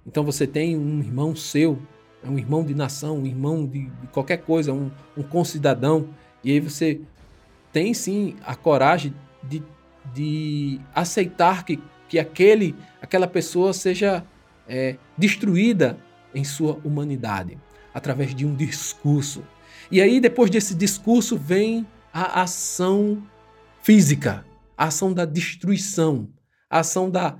Então 0.07 0.25
você 0.25 0.47
tem 0.47 0.77
um 0.77 1.01
irmão 1.01 1.35
seu, 1.35 1.79
é 2.23 2.29
um 2.29 2.39
irmão 2.39 2.65
de 2.65 2.75
nação, 2.75 3.19
um 3.19 3.27
irmão 3.27 3.67
de, 3.67 3.91
qualquer 4.13 4.39
coisa, 4.39 4.73
um, 4.73 4.91
um 5.17 5.23
concidadão, 5.23 6.09
e 6.43 6.51
aí 6.51 6.61
você 6.61 7.01
tem 7.73 7.95
sim 7.95 8.37
a 8.45 8.55
coragem 8.55 9.15
de, 9.43 9.63
de 10.13 10.81
aceitar 10.95 11.65
que, 11.65 11.81
que 12.09 12.19
aquele, 12.19 12.75
aquela 13.01 13.27
pessoa 13.27 13.73
seja 13.73 14.25
é, 14.69 14.97
destruída 15.17 15.99
em 16.35 16.45
sua 16.45 16.79
humanidade, 16.85 17.59
através 17.95 18.35
de 18.35 18.47
um 18.47 18.55
discurso. 18.55 19.43
E 19.91 20.01
aí, 20.01 20.21
depois 20.21 20.51
desse 20.51 20.75
discurso, 20.75 21.37
vem 21.37 21.87
a 22.13 22.43
ação 22.43 23.23
física, 23.83 24.45
a 24.77 24.87
ação 24.87 25.13
da 25.13 25.25
destruição, 25.25 26.29
a 26.69 26.81
ação 26.81 27.11
da, 27.11 27.39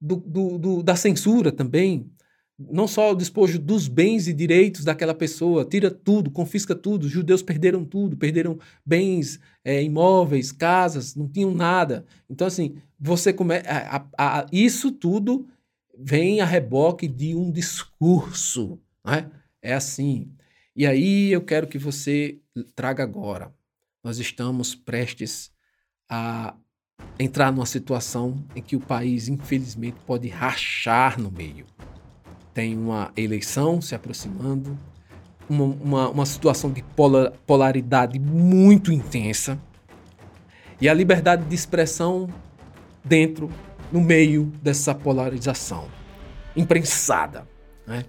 do, 0.00 0.16
do, 0.16 0.58
do, 0.58 0.82
da 0.82 0.96
censura 0.96 1.52
também. 1.52 2.10
Não 2.58 2.86
só 2.86 3.12
o 3.12 3.14
despojo 3.14 3.58
dos 3.58 3.88
bens 3.88 4.28
e 4.28 4.34
direitos 4.34 4.84
daquela 4.84 5.14
pessoa, 5.14 5.64
tira 5.64 5.90
tudo, 5.90 6.30
confisca 6.30 6.74
tudo. 6.74 7.04
Os 7.04 7.10
judeus 7.10 7.42
perderam 7.42 7.84
tudo, 7.84 8.16
perderam 8.16 8.58
bens, 8.84 9.40
é, 9.64 9.82
imóveis, 9.82 10.52
casas, 10.52 11.14
não 11.14 11.26
tinham 11.26 11.54
nada. 11.54 12.04
Então, 12.28 12.46
assim, 12.46 12.76
você 12.98 13.32
começa. 13.32 13.64
Isso 14.52 14.92
tudo 14.92 15.48
vem 15.98 16.40
a 16.40 16.44
reboque 16.44 17.08
de 17.08 17.34
um 17.34 17.50
discurso. 17.50 18.78
Né? 19.04 19.30
É 19.62 19.72
assim. 19.72 20.30
E 20.76 20.86
aí 20.86 21.32
eu 21.32 21.42
quero 21.42 21.66
que 21.66 21.78
você 21.78 22.40
traga 22.74 23.02
agora. 23.02 23.54
Nós 24.04 24.18
estamos 24.18 24.74
prestes 24.74 25.50
a 26.08 26.54
entrar 27.18 27.52
numa 27.52 27.66
situação 27.66 28.42
em 28.54 28.62
que 28.62 28.76
o 28.76 28.80
país, 28.80 29.28
infelizmente, 29.28 29.96
pode 30.06 30.28
rachar 30.28 31.20
no 31.20 31.30
meio. 31.30 31.66
Tem 32.54 32.76
uma 32.76 33.12
eleição 33.16 33.80
se 33.80 33.94
aproximando, 33.94 34.78
uma, 35.48 35.64
uma, 35.64 36.08
uma 36.10 36.26
situação 36.26 36.70
de 36.70 36.82
polar, 36.82 37.32
polaridade 37.46 38.18
muito 38.18 38.92
intensa 38.92 39.58
e 40.80 40.88
a 40.88 40.94
liberdade 40.94 41.44
de 41.44 41.54
expressão 41.54 42.28
dentro, 43.04 43.50
no 43.92 44.00
meio 44.00 44.52
dessa 44.62 44.94
polarização, 44.94 45.88
imprensada. 46.56 47.46
Né? 47.86 48.04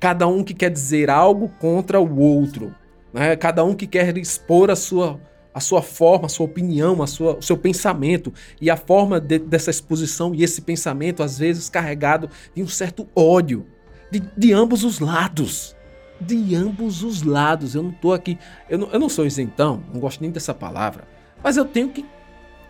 cada 0.00 0.26
um 0.26 0.44
que 0.44 0.54
quer 0.54 0.70
dizer 0.70 1.10
algo 1.10 1.48
contra 1.58 2.00
o 2.00 2.18
outro, 2.18 2.74
né? 3.12 3.36
cada 3.36 3.64
um 3.64 3.74
que 3.74 3.86
quer 3.86 4.16
expor 4.16 4.70
a 4.70 4.76
sua, 4.76 5.20
a 5.58 5.60
sua 5.60 5.82
forma, 5.82 6.26
a 6.26 6.28
sua 6.28 6.46
opinião, 6.46 7.02
a 7.02 7.06
sua, 7.06 7.36
o 7.36 7.42
seu 7.42 7.56
pensamento 7.56 8.32
e 8.60 8.70
a 8.70 8.76
forma 8.76 9.20
de, 9.20 9.38
dessa 9.38 9.70
exposição 9.70 10.34
e 10.34 10.44
esse 10.44 10.62
pensamento, 10.62 11.22
às 11.22 11.38
vezes 11.38 11.68
carregado 11.68 12.30
de 12.54 12.62
um 12.62 12.68
certo 12.68 13.08
ódio 13.14 13.66
de, 14.10 14.22
de 14.36 14.52
ambos 14.52 14.84
os 14.84 15.00
lados. 15.00 15.76
De 16.20 16.54
ambos 16.54 17.02
os 17.02 17.22
lados. 17.22 17.74
Eu 17.74 17.82
não 17.82 17.90
tô 17.90 18.12
aqui. 18.12 18.38
Eu 18.68 18.78
não, 18.78 18.90
eu 18.90 19.00
não 19.00 19.08
sou 19.08 19.26
isentão, 19.26 19.82
não 19.92 20.00
gosto 20.00 20.20
nem 20.20 20.30
dessa 20.30 20.54
palavra. 20.54 21.06
Mas 21.42 21.56
eu 21.56 21.64
tenho 21.64 21.90
que. 21.90 22.06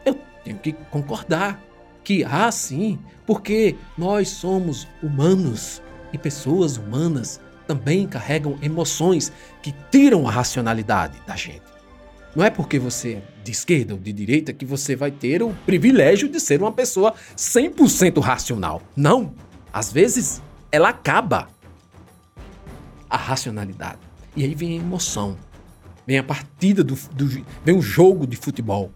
Eu 0.05 0.19
tenho 0.43 0.59
que 0.59 0.73
concordar 0.91 1.63
que, 2.03 2.25
ah, 2.25 2.51
sim, 2.51 2.99
porque 3.27 3.77
nós 3.99 4.29
somos 4.31 4.89
humanos 5.03 5.83
e 6.11 6.17
pessoas 6.17 6.79
humanas 6.79 7.39
também 7.67 8.07
carregam 8.07 8.59
emoções 8.63 9.31
que 9.63 9.75
tiram 9.91 10.27
a 10.27 10.31
racionalidade 10.31 11.21
da 11.27 11.37
gente. 11.37 11.78
Não 12.35 12.45
é 12.45 12.51
porque 12.51 12.79
você 12.79 13.15
é 13.15 13.23
de 13.43 13.53
esquerda 13.53 13.95
ou 13.95 14.01
de 14.01 14.13
direita 14.13 14.53
que 14.53 14.65
você 14.65 14.95
vai 14.95 15.11
ter 15.11 15.43
o 15.43 15.55
privilégio 15.65 16.29
de 16.29 16.39
ser 16.39 16.61
uma 16.61 16.73
pessoa 16.73 17.15
100% 17.37 18.21
racional. 18.21 18.83
Não. 18.97 19.33
Às 19.73 19.93
vezes 19.93 20.43
ela 20.71 20.91
acaba 20.91 21.49
a 23.09 23.17
racionalidade. 23.17 23.99
E 24.37 24.45
aí 24.45 24.55
vem 24.55 24.79
a 24.79 24.83
emoção. 24.83 25.37
Vem 26.07 26.19
a 26.19 26.23
partida 26.23 26.85
do, 26.85 26.95
do 27.13 27.27
vem 27.65 27.77
o 27.77 27.83
jogo 27.83 28.27
de 28.27 28.37
futebol. 28.37 28.93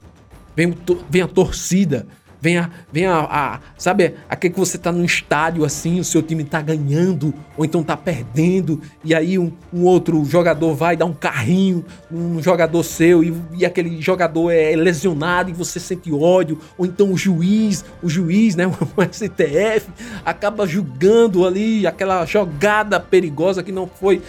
Vem, 0.54 0.74
vem 1.08 1.22
a 1.22 1.28
torcida, 1.28 2.06
Vem 2.42 2.58
a, 2.58 2.68
vem 2.90 3.06
a, 3.06 3.20
a 3.20 3.60
sabe, 3.78 4.16
aquele 4.28 4.52
que 4.52 4.58
você 4.58 4.76
tá 4.76 4.90
num 4.90 5.04
estádio 5.04 5.64
assim, 5.64 6.00
o 6.00 6.04
seu 6.04 6.20
time 6.20 6.42
tá 6.42 6.60
ganhando, 6.60 7.32
ou 7.56 7.64
então 7.64 7.84
tá 7.84 7.96
perdendo, 7.96 8.82
e 9.04 9.14
aí 9.14 9.38
um, 9.38 9.52
um 9.72 9.84
outro 9.84 10.24
jogador 10.24 10.74
vai 10.74 10.96
dar 10.96 11.04
um 11.04 11.12
carrinho, 11.12 11.84
um 12.10 12.42
jogador 12.42 12.82
seu, 12.82 13.22
e, 13.22 13.32
e, 13.56 13.64
aquele 13.64 14.02
jogador 14.02 14.50
é 14.50 14.74
lesionado 14.74 15.50
e 15.50 15.52
você 15.52 15.78
sente 15.78 16.12
ódio, 16.12 16.58
ou 16.76 16.84
então 16.84 17.12
o 17.12 17.16
juiz, 17.16 17.84
o 18.02 18.08
juiz, 18.08 18.56
né, 18.56 18.66
o 18.66 19.02
STF, 19.04 19.88
acaba 20.24 20.66
julgando 20.66 21.46
ali 21.46 21.86
aquela 21.86 22.26
jogada 22.26 22.98
perigosa 22.98 23.62
que 23.62 23.70
não 23.70 23.86
foi. 23.86 24.20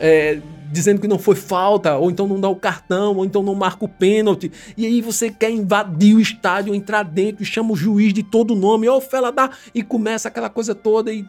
É, 0.00 0.38
dizendo 0.70 1.00
que 1.00 1.08
não 1.08 1.18
foi 1.18 1.34
falta, 1.34 1.96
ou 1.96 2.10
então 2.10 2.26
não 2.26 2.40
dá 2.40 2.48
o 2.48 2.56
cartão, 2.56 3.16
ou 3.16 3.24
então 3.24 3.42
não 3.42 3.54
marca 3.54 3.84
o 3.84 3.88
pênalti. 3.88 4.50
E 4.76 4.86
aí 4.86 5.00
você 5.00 5.30
quer 5.30 5.50
invadir 5.50 6.14
o 6.14 6.20
estádio, 6.20 6.74
entrar 6.74 7.02
dentro, 7.02 7.44
chama 7.44 7.72
o 7.72 7.76
juiz 7.76 8.12
de 8.12 8.22
todo 8.22 8.54
nome, 8.54 8.88
oh, 8.88 9.00
fela 9.00 9.32
dá, 9.32 9.50
e 9.74 9.82
começa 9.82 10.28
aquela 10.28 10.50
coisa 10.50 10.74
toda. 10.74 11.12
E 11.12 11.24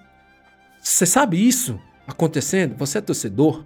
você 0.82 1.06
sabe 1.06 1.46
isso 1.46 1.80
acontecendo? 2.08 2.76
Você 2.78 2.98
é 2.98 3.02
torcedor? 3.02 3.64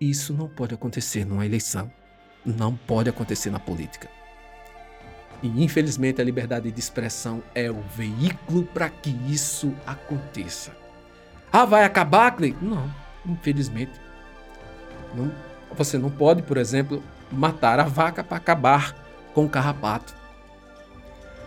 Isso 0.00 0.32
não 0.32 0.48
pode 0.48 0.74
acontecer 0.74 1.24
numa 1.24 1.46
eleição. 1.46 1.90
Não 2.44 2.74
pode 2.74 3.08
acontecer 3.08 3.50
na 3.50 3.60
política. 3.60 4.08
E 5.42 5.64
infelizmente 5.64 6.20
a 6.20 6.24
liberdade 6.24 6.70
de 6.70 6.80
expressão 6.80 7.42
é 7.54 7.70
o 7.70 7.80
veículo 7.96 8.64
para 8.64 8.88
que 8.88 9.10
isso 9.28 9.72
aconteça. 9.86 10.72
Ah, 11.52 11.64
vai 11.64 11.84
acabar, 11.84 12.30
Clay? 12.32 12.56
Não, 12.60 12.90
infelizmente. 13.26 13.92
Não, 15.14 15.32
você 15.76 15.98
não 15.98 16.10
pode, 16.10 16.42
por 16.42 16.56
exemplo, 16.56 17.02
matar 17.30 17.80
a 17.80 17.84
vaca 17.84 18.22
para 18.22 18.36
acabar 18.36 18.94
com 19.34 19.44
o 19.44 19.48
carrapato. 19.48 20.14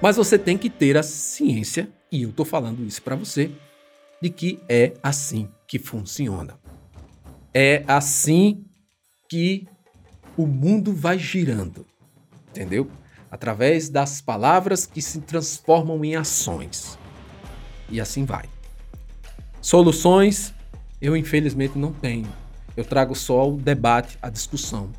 Mas 0.01 0.17
você 0.17 0.37
tem 0.37 0.57
que 0.57 0.69
ter 0.69 0.97
a 0.97 1.03
ciência, 1.03 1.89
e 2.11 2.23
eu 2.23 2.29
estou 2.29 2.45
falando 2.45 2.85
isso 2.85 3.01
para 3.01 3.15
você, 3.15 3.51
de 4.21 4.29
que 4.29 4.59
é 4.67 4.93
assim 5.01 5.49
que 5.67 5.79
funciona. 5.79 6.55
É 7.53 7.83
assim 7.87 8.65
que 9.29 9.67
o 10.37 10.45
mundo 10.45 10.93
vai 10.93 11.17
girando, 11.17 11.85
entendeu? 12.49 12.89
Através 13.31 13.89
das 13.89 14.21
palavras 14.21 14.85
que 14.85 15.01
se 15.01 15.21
transformam 15.21 16.03
em 16.03 16.15
ações. 16.15 16.97
E 17.89 18.01
assim 18.01 18.25
vai. 18.25 18.45
Soluções 19.61 20.53
eu 21.01 21.15
infelizmente 21.15 21.77
não 21.77 21.91
tenho. 21.91 22.27
Eu 22.75 22.83
trago 22.83 23.15
só 23.15 23.49
o 23.49 23.57
debate, 23.57 24.17
a 24.21 24.29
discussão. 24.29 24.89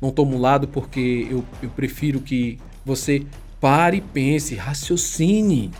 Não 0.00 0.10
tomo 0.10 0.38
lado 0.38 0.68
porque 0.68 1.26
eu, 1.30 1.44
eu 1.62 1.70
prefiro 1.70 2.20
que 2.20 2.58
você 2.84 3.24
pare, 3.60 4.00
pense, 4.00 4.54
raciocine. 4.54 5.70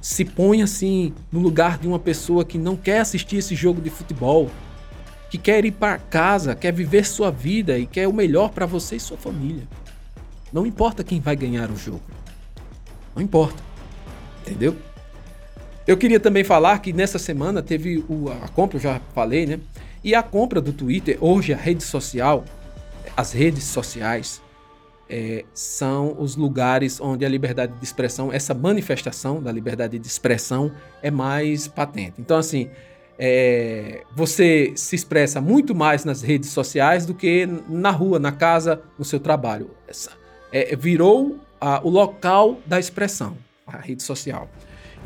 Se 0.00 0.24
ponha 0.24 0.64
assim 0.64 1.12
no 1.30 1.38
lugar 1.38 1.78
de 1.78 1.86
uma 1.86 1.98
pessoa 1.98 2.44
que 2.44 2.58
não 2.58 2.76
quer 2.76 3.00
assistir 3.00 3.36
esse 3.36 3.54
jogo 3.54 3.80
de 3.80 3.90
futebol, 3.90 4.50
que 5.30 5.38
quer 5.38 5.64
ir 5.64 5.72
para 5.72 5.98
casa, 5.98 6.54
quer 6.54 6.72
viver 6.72 7.04
sua 7.04 7.30
vida 7.30 7.78
e 7.78 7.86
quer 7.86 8.08
o 8.08 8.12
melhor 8.12 8.50
para 8.50 8.66
você 8.66 8.96
e 8.96 9.00
sua 9.00 9.16
família. 9.16 9.62
Não 10.52 10.66
importa 10.66 11.04
quem 11.04 11.20
vai 11.20 11.36
ganhar 11.36 11.70
o 11.70 11.76
jogo. 11.76 12.02
Não 13.14 13.22
importa. 13.22 13.62
Entendeu? 14.40 14.76
Eu 15.86 15.96
queria 15.96 16.18
também 16.18 16.44
falar 16.44 16.78
que 16.78 16.92
nessa 16.92 17.18
semana 17.18 17.62
teve 17.62 18.04
o, 18.08 18.30
a 18.30 18.48
compra, 18.48 18.76
eu 18.76 18.82
já 18.82 19.00
falei, 19.14 19.46
né? 19.46 19.60
E 20.08 20.14
a 20.14 20.22
compra 20.22 20.58
do 20.58 20.72
Twitter, 20.72 21.18
hoje 21.20 21.52
a 21.52 21.56
rede 21.58 21.84
social, 21.84 22.42
as 23.14 23.30
redes 23.30 23.64
sociais, 23.64 24.40
é, 25.06 25.44
são 25.52 26.16
os 26.18 26.34
lugares 26.34 26.98
onde 26.98 27.26
a 27.26 27.28
liberdade 27.28 27.74
de 27.74 27.84
expressão, 27.84 28.32
essa 28.32 28.54
manifestação 28.54 29.42
da 29.42 29.52
liberdade 29.52 29.98
de 29.98 30.06
expressão 30.06 30.72
é 31.02 31.10
mais 31.10 31.68
patente. 31.68 32.14
Então, 32.18 32.38
assim, 32.38 32.70
é, 33.18 34.00
você 34.16 34.72
se 34.76 34.96
expressa 34.96 35.42
muito 35.42 35.74
mais 35.74 36.06
nas 36.06 36.22
redes 36.22 36.48
sociais 36.52 37.04
do 37.04 37.12
que 37.12 37.46
na 37.68 37.90
rua, 37.90 38.18
na 38.18 38.32
casa, 38.32 38.80
no 38.98 39.04
seu 39.04 39.20
trabalho. 39.20 39.72
Essa, 39.86 40.12
é, 40.50 40.74
virou 40.74 41.38
a, 41.60 41.86
o 41.86 41.90
local 41.90 42.58
da 42.64 42.80
expressão, 42.80 43.36
a 43.66 43.76
rede 43.76 44.02
social. 44.02 44.48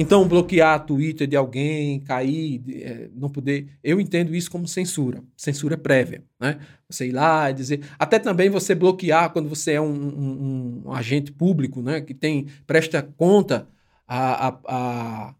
Então, 0.02 0.26
bloquear 0.26 0.84
Twitter 0.84 1.28
de 1.28 1.36
alguém, 1.36 2.00
cair, 2.00 2.60
é, 2.68 3.08
não 3.14 3.30
poder. 3.30 3.68
Eu 3.84 4.00
entendo 4.00 4.34
isso 4.34 4.50
como 4.50 4.66
censura, 4.66 5.22
censura 5.36 5.78
prévia. 5.78 6.24
Né? 6.40 6.58
Você 6.90 7.06
ir 7.06 7.12
lá 7.12 7.48
e 7.48 7.54
dizer. 7.54 7.84
Até 7.96 8.18
também 8.18 8.50
você 8.50 8.74
bloquear 8.74 9.30
quando 9.30 9.48
você 9.48 9.74
é 9.74 9.80
um, 9.80 9.86
um, 9.86 10.82
um 10.86 10.92
agente 10.92 11.30
público, 11.30 11.80
né? 11.80 12.00
Que 12.00 12.12
tem. 12.12 12.48
presta 12.66 13.00
conta 13.00 13.68
a, 14.06 14.48
a, 14.48 14.58
a, 14.66 15.34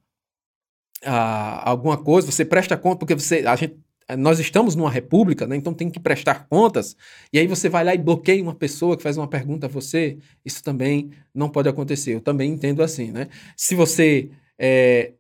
a, 1.05 1.71
alguma 1.71 1.97
coisa, 1.97 2.31
você 2.31 2.45
presta 2.45 2.77
conta, 2.77 2.99
porque 3.01 3.17
você. 3.17 3.45
A 3.45 3.57
gente, 3.57 3.77
nós 4.17 4.39
estamos 4.39 4.77
numa 4.77 4.91
república, 4.91 5.45
né? 5.47 5.57
então 5.57 5.73
tem 5.73 5.89
que 5.89 5.99
prestar 5.99 6.47
contas, 6.49 6.97
e 7.33 7.39
aí 7.39 7.47
você 7.47 7.69
vai 7.69 7.83
lá 7.83 7.95
e 7.95 7.99
bloqueia 7.99 8.43
uma 8.43 8.55
pessoa 8.55 8.97
que 8.97 9.03
faz 9.03 9.17
uma 9.17 9.27
pergunta 9.29 9.67
a 9.67 9.69
você, 9.71 10.19
isso 10.45 10.63
também 10.63 11.11
não 11.35 11.49
pode 11.49 11.69
acontecer. 11.69 12.15
Eu 12.15 12.21
também 12.21 12.53
entendo 12.53 12.83
assim, 12.83 13.11
né? 13.11 13.29
Se 13.57 13.75
você 13.75 14.29
é, 14.63 15.15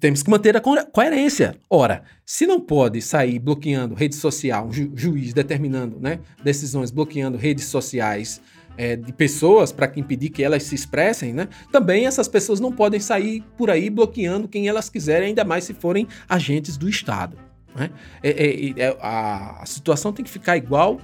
temos 0.00 0.22
que 0.22 0.30
manter 0.30 0.56
a 0.56 0.60
coerência. 0.60 1.54
Ora, 1.68 2.02
se 2.24 2.46
não 2.46 2.58
pode 2.58 3.02
sair 3.02 3.38
bloqueando 3.38 3.94
rede 3.94 4.16
social, 4.16 4.66
um 4.66 4.72
ju 4.72 4.90
juiz 4.94 5.34
determinando 5.34 6.00
né, 6.00 6.18
decisões, 6.42 6.90
bloqueando 6.90 7.36
redes 7.36 7.66
sociais 7.66 8.40
é, 8.78 8.96
de 8.96 9.12
pessoas 9.12 9.70
para 9.70 9.92
impedir 9.96 10.30
que 10.30 10.42
elas 10.42 10.62
se 10.62 10.74
expressem, 10.74 11.34
né, 11.34 11.46
também 11.70 12.06
essas 12.06 12.26
pessoas 12.26 12.58
não 12.58 12.72
podem 12.72 12.98
sair 12.98 13.44
por 13.58 13.70
aí 13.70 13.90
bloqueando 13.90 14.48
quem 14.48 14.66
elas 14.66 14.88
quiserem, 14.88 15.28
ainda 15.28 15.44
mais 15.44 15.64
se 15.64 15.74
forem 15.74 16.08
agentes 16.26 16.78
do 16.78 16.88
Estado. 16.88 17.36
Né? 17.76 17.90
É, 18.22 18.30
é, 18.30 18.70
é 18.76 18.98
a, 19.00 19.62
situação 19.66 20.12
tem 20.12 20.24
que 20.24 20.30
ficar 20.30 20.56
igual 20.56 20.98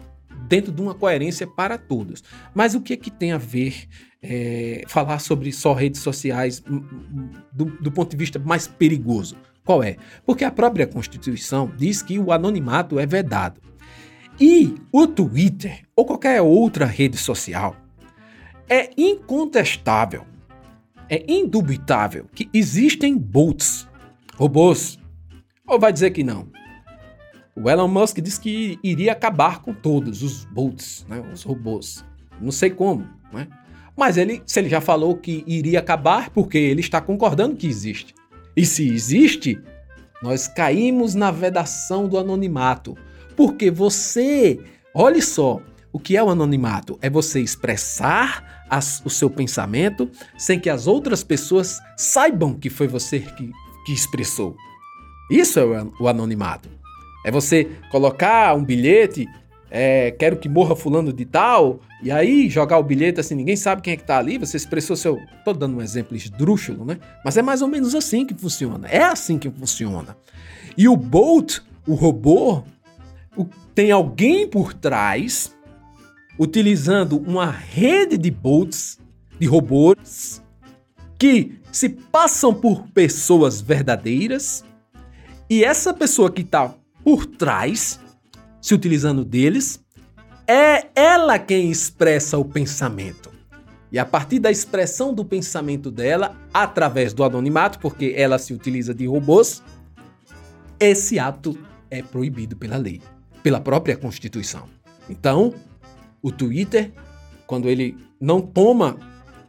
dentro 0.48 0.72
de 0.72 0.80
uma 0.80 0.94
coerência 0.94 1.46
para 1.46 1.76
todos. 1.76 2.24
Mas 2.54 2.74
o 2.74 2.80
que 2.80 2.94
é 2.94 2.96
que 2.96 3.10
tem 3.10 3.32
a 3.32 3.38
ver 3.38 3.86
é, 4.28 4.82
falar 4.88 5.20
sobre 5.20 5.52
só 5.52 5.72
redes 5.72 6.00
sociais 6.00 6.62
hum, 6.68 6.82
hum, 6.92 7.30
do, 7.52 7.64
do 7.80 7.92
ponto 7.92 8.10
de 8.10 8.16
vista 8.16 8.38
mais 8.38 8.66
perigoso? 8.66 9.36
Qual 9.64 9.82
é? 9.82 9.96
Porque 10.24 10.44
a 10.44 10.50
própria 10.50 10.86
Constituição 10.86 11.70
diz 11.76 12.02
que 12.02 12.18
o 12.18 12.32
anonimato 12.32 12.98
é 12.98 13.06
vedado. 13.06 13.60
E 14.40 14.74
o 14.92 15.06
Twitter 15.06 15.82
ou 15.94 16.04
qualquer 16.04 16.42
outra 16.42 16.84
rede 16.84 17.16
social 17.16 17.76
é 18.68 18.90
incontestável, 18.96 20.26
é 21.08 21.24
indubitável 21.26 22.26
que 22.34 22.48
existem 22.52 23.16
bots, 23.16 23.88
robôs. 24.34 24.98
Ou 25.66 25.78
vai 25.78 25.92
dizer 25.92 26.10
que 26.10 26.22
não? 26.22 26.48
O 27.54 27.70
Elon 27.70 27.88
Musk 27.88 28.18
disse 28.18 28.40
que 28.40 28.78
iria 28.82 29.12
acabar 29.12 29.62
com 29.62 29.72
todos 29.72 30.22
os 30.22 30.44
bots, 30.44 31.06
né, 31.08 31.24
os 31.32 31.42
robôs. 31.42 32.04
Não 32.40 32.52
sei 32.52 32.68
como, 32.68 33.08
né? 33.32 33.48
Mas 33.96 34.16
ele, 34.16 34.42
se 34.44 34.60
ele 34.60 34.68
já 34.68 34.80
falou 34.80 35.16
que 35.16 35.42
iria 35.46 35.78
acabar, 35.78 36.30
porque 36.30 36.58
ele 36.58 36.80
está 36.80 37.00
concordando 37.00 37.56
que 37.56 37.66
existe. 37.66 38.14
E 38.54 38.66
se 38.66 38.88
existe, 38.88 39.58
nós 40.22 40.46
caímos 40.46 41.14
na 41.14 41.30
vedação 41.30 42.06
do 42.06 42.18
anonimato. 42.18 42.96
Porque 43.34 43.70
você, 43.70 44.60
olhe 44.94 45.22
só, 45.22 45.60
o 45.92 45.98
que 45.98 46.16
é 46.16 46.22
o 46.22 46.28
anonimato? 46.28 46.98
É 47.00 47.08
você 47.08 47.40
expressar 47.40 48.66
as, 48.68 49.02
o 49.04 49.10
seu 49.10 49.30
pensamento 49.30 50.10
sem 50.36 50.60
que 50.60 50.68
as 50.68 50.86
outras 50.86 51.24
pessoas 51.24 51.80
saibam 51.96 52.54
que 52.54 52.68
foi 52.68 52.86
você 52.86 53.20
que, 53.20 53.50
que 53.86 53.92
expressou. 53.92 54.56
Isso 55.30 55.58
é 55.58 55.86
o 55.98 56.06
anonimato. 56.06 56.68
É 57.24 57.30
você 57.30 57.64
colocar 57.90 58.54
um 58.54 58.64
bilhete, 58.64 59.26
é, 59.78 60.10
quero 60.10 60.38
que 60.38 60.48
morra 60.48 60.74
fulano 60.74 61.12
de 61.12 61.26
tal, 61.26 61.80
e 62.02 62.10
aí 62.10 62.48
jogar 62.48 62.78
o 62.78 62.82
bilhete 62.82 63.20
assim, 63.20 63.34
ninguém 63.34 63.56
sabe 63.56 63.82
quem 63.82 63.92
é 63.92 63.96
que 63.96 64.04
tá 64.04 64.16
ali, 64.16 64.38
você 64.38 64.56
expressou 64.56 64.96
seu... 64.96 65.20
Tô 65.44 65.52
dando 65.52 65.76
um 65.76 65.82
exemplo 65.82 66.16
esdrúxulo, 66.16 66.82
né? 66.86 66.98
Mas 67.22 67.36
é 67.36 67.42
mais 67.42 67.60
ou 67.60 67.68
menos 67.68 67.94
assim 67.94 68.24
que 68.24 68.32
funciona. 68.32 68.88
É 68.88 69.04
assim 69.04 69.38
que 69.38 69.50
funciona. 69.50 70.16
E 70.78 70.88
o 70.88 70.96
Bolt, 70.96 71.58
o 71.86 71.94
robô, 71.94 72.62
o, 73.36 73.44
tem 73.74 73.90
alguém 73.90 74.48
por 74.48 74.72
trás 74.72 75.54
utilizando 76.38 77.18
uma 77.18 77.50
rede 77.50 78.16
de 78.16 78.30
bots, 78.30 78.98
de 79.38 79.46
robôs, 79.46 80.42
que 81.18 81.58
se 81.70 81.90
passam 81.90 82.54
por 82.54 82.88
pessoas 82.88 83.60
verdadeiras, 83.60 84.64
e 85.50 85.62
essa 85.62 85.92
pessoa 85.92 86.30
que 86.30 86.40
está 86.40 86.74
por 87.04 87.26
trás, 87.26 88.00
se 88.60 88.74
utilizando 88.74 89.24
deles, 89.24 89.84
é 90.46 90.88
ela 90.94 91.38
quem 91.38 91.70
expressa 91.70 92.38
o 92.38 92.44
pensamento. 92.44 93.30
E 93.90 93.98
a 93.98 94.04
partir 94.04 94.38
da 94.38 94.50
expressão 94.50 95.14
do 95.14 95.24
pensamento 95.24 95.90
dela, 95.90 96.36
através 96.52 97.12
do 97.12 97.24
anonimato, 97.24 97.78
porque 97.78 98.14
ela 98.16 98.38
se 98.38 98.52
utiliza 98.52 98.92
de 98.92 99.06
robôs, 99.06 99.62
esse 100.78 101.18
ato 101.18 101.58
é 101.90 102.02
proibido 102.02 102.56
pela 102.56 102.76
lei, 102.76 103.00
pela 103.42 103.60
própria 103.60 103.96
Constituição. 103.96 104.68
Então, 105.08 105.54
o 106.20 106.32
Twitter, 106.32 106.92
quando 107.46 107.68
ele 107.68 107.96
não 108.20 108.40
toma 108.40 108.98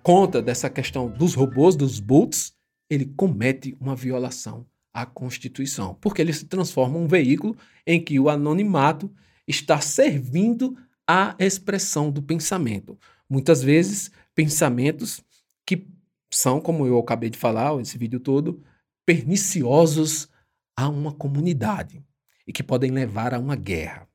conta 0.03 0.41
dessa 0.41 0.69
questão 0.69 1.09
dos 1.09 1.33
robôs, 1.33 1.75
dos 1.75 1.99
bots, 1.99 2.53
ele 2.89 3.05
comete 3.05 3.75
uma 3.81 3.95
violação 3.95 4.65
à 4.97 5.05
Constituição, 5.05 5.93
porque 6.01 6.19
ele 6.19 6.33
se 6.33 6.45
transforma 6.45 6.97
um 6.97 7.07
veículo 7.07 7.55
em 7.85 8.03
que 8.03 8.19
o 8.19 8.29
anonimato 8.29 9.13
está 9.47 9.79
servindo 9.79 10.75
à 11.07 11.35
expressão 11.37 12.09
do 12.09 12.19
pensamento. 12.19 12.97
Muitas 13.29 13.61
vezes, 13.61 14.09
pensamentos 14.33 15.23
que 15.63 15.85
são, 16.33 16.59
como 16.59 16.87
eu 16.87 16.97
acabei 16.97 17.29
de 17.29 17.37
falar, 17.37 17.79
esse 17.79 17.95
vídeo 17.95 18.19
todo, 18.19 18.63
perniciosos 19.05 20.29
a 20.75 20.89
uma 20.89 21.13
comunidade 21.13 22.03
e 22.47 22.51
que 22.51 22.63
podem 22.63 22.89
levar 22.89 23.35
a 23.35 23.39
uma 23.39 23.55
guerra. 23.55 24.09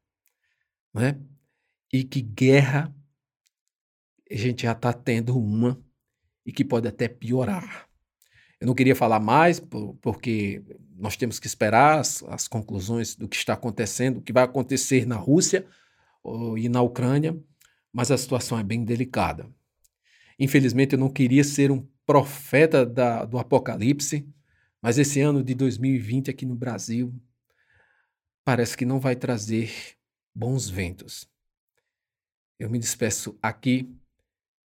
Né? 0.93 1.17
E 1.93 2.03
que 2.03 2.21
guerra 2.21 2.93
a 4.29 4.35
gente 4.35 4.65
já 4.65 4.73
está 4.73 4.93
tendo 4.93 5.39
uma 5.39 5.81
e 6.45 6.51
que 6.51 6.65
pode 6.65 6.89
até 6.89 7.07
piorar. 7.07 7.89
Eu 8.63 8.67
não 8.67 8.77
queria 8.77 8.95
falar 8.95 9.19
mais, 9.19 9.59
porque 9.59 10.63
nós 10.97 11.17
temos 11.17 11.41
que 11.41 11.49
esperar 11.49 11.99
as, 11.99 12.23
as 12.29 12.47
conclusões 12.47 13.17
do 13.17 13.27
que 13.27 13.35
está 13.35 13.55
acontecendo, 13.55 14.19
o 14.19 14.23
que 14.23 14.33
vai 14.33 14.45
acontecer 14.45 15.05
na 15.05 15.17
Rússia 15.17 15.67
e 16.57 16.69
na 16.69 16.81
Ucrânia, 16.81 17.37
mas 17.93 18.13
a 18.13 18.17
situação 18.17 18.57
é 18.57 18.63
bem 18.63 18.85
delicada. 18.85 19.51
Infelizmente, 20.39 20.93
eu 20.93 20.99
não 21.01 21.09
queria 21.09 21.43
ser 21.43 21.73
um 21.73 21.85
profeta 22.07 22.87
da, 22.87 23.25
do 23.25 23.37
apocalipse, 23.37 24.25
mas 24.81 24.97
esse 24.97 25.21
ano 25.21 25.43
de 25.43 25.57
2020 25.57 26.31
aqui 26.31 26.47
no 26.47 26.55
Brasil 26.55 27.13
parece 28.45 28.77
que 28.77 28.85
não 28.85 29.01
vai 29.01 29.17
trazer 29.17 29.73
bons 30.33 30.71
ventos. 30.71 31.29
Eu 32.61 32.71
me 32.71 32.79
despeço 32.79 33.37
aqui 33.43 33.93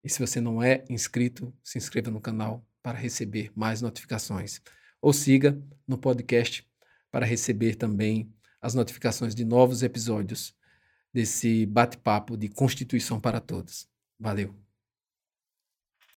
e 0.02 0.11
se 0.11 0.18
você 0.18 0.40
não 0.40 0.61
é 0.61 0.85
inscrito, 0.90 1.54
se 1.62 1.78
inscreva 1.78 2.11
no 2.11 2.20
canal 2.20 2.66
para 2.85 2.99
receber 2.99 3.51
mais 3.57 3.81
notificações. 3.81 4.61
Ou 5.01 5.11
siga 5.11 5.59
no 5.88 5.97
podcast 5.97 6.68
para 7.11 7.25
receber 7.25 7.77
também 7.77 8.31
as 8.61 8.75
notificações 8.75 9.35
de 9.35 9.42
novos 9.42 9.83
episódios 9.83 10.55
desse 11.12 11.64
bate-papo 11.64 12.37
de 12.37 12.49
Constituição 12.49 13.18
para 13.18 13.40
Todos. 13.40 13.88
Valeu! 14.20 14.63